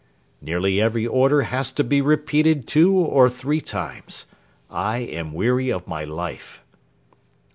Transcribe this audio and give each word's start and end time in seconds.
'Nearly 0.41 0.81
every 0.81 1.05
order 1.05 1.43
has 1.43 1.71
to 1.73 1.83
be 1.83 2.01
repeated 2.01 2.65
two 2.67 2.95
or 2.97 3.29
three 3.29 3.61
times. 3.61 4.25
I 4.67 4.97
am 4.97 5.31
weary 5.31 5.71
of 5.71 5.85
my 5.87 6.03
life.' 6.05 6.63